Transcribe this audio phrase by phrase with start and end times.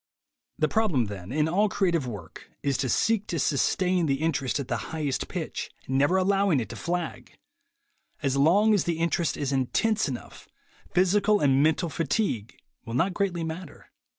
[0.57, 4.67] The problem, then, in all creative work, is to seek to sustain the interest at
[4.67, 7.37] the highest pitch, never allowing it to flag.
[8.23, 10.49] As long as the interest is intense enough,
[10.91, 13.91] physical and mental fatigue will not greatly matter.